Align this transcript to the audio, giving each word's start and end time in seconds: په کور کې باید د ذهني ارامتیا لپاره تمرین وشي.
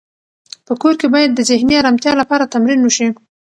په 0.67 0.73
کور 0.81 0.93
کې 0.99 1.07
باید 1.13 1.31
د 1.33 1.39
ذهني 1.49 1.73
ارامتیا 1.79 2.11
لپاره 2.21 2.51
تمرین 2.53 2.79
وشي. 2.83 3.07